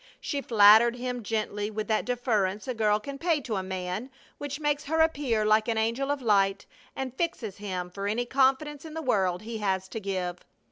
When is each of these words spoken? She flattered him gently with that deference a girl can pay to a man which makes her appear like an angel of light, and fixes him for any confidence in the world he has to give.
She 0.19 0.41
flattered 0.41 0.95
him 0.95 1.21
gently 1.21 1.69
with 1.69 1.87
that 1.89 2.05
deference 2.05 2.67
a 2.67 2.73
girl 2.73 2.99
can 2.99 3.19
pay 3.19 3.39
to 3.41 3.55
a 3.57 3.61
man 3.61 4.09
which 4.39 4.59
makes 4.59 4.85
her 4.85 4.99
appear 4.99 5.45
like 5.45 5.67
an 5.67 5.77
angel 5.77 6.09
of 6.09 6.23
light, 6.23 6.65
and 6.95 7.13
fixes 7.15 7.57
him 7.57 7.91
for 7.91 8.07
any 8.07 8.25
confidence 8.25 8.83
in 8.83 8.95
the 8.95 9.03
world 9.03 9.43
he 9.43 9.59
has 9.59 9.87
to 9.89 9.99
give. 9.99 10.37